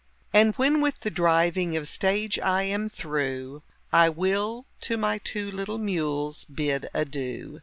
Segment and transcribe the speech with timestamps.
[0.33, 3.61] And when with the driving of stage I am through
[3.93, 7.59] I will to my two little mules bid adieu.